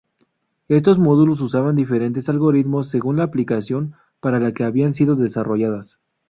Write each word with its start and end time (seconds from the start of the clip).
Estos 0.67 0.97
módulos 0.97 1.41
usaban 1.41 1.75
diferentes 1.75 2.27
algoritmos 2.27 2.89
según 2.89 3.17
la 3.17 3.23
aplicación 3.25 3.93
para 4.19 4.39
la 4.39 4.51
que 4.51 4.63
habían 4.63 4.95
sido 4.95 5.13
desarrolladas. 5.15 5.99